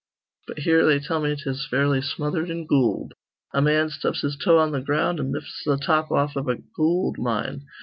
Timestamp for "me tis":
1.21-1.67